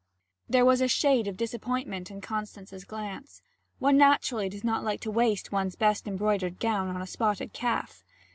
There 0.49 0.65
was 0.65 0.81
a 0.81 0.87
shade 0.87 1.27
of 1.27 1.37
disappointment 1.37 2.09
in 2.09 2.21
Constance's 2.21 2.85
glance. 2.85 3.43
One 3.77 3.97
naturally 3.97 4.49
does 4.49 4.63
not 4.63 4.83
like 4.83 4.99
to 5.01 5.11
waste 5.11 5.51
one's 5.51 5.75
best 5.75 6.07
embroidered 6.07 6.57
gown 6.59 6.87
on 6.87 7.03
a 7.03 7.05
spotted 7.05 7.53
calf. 7.53 8.03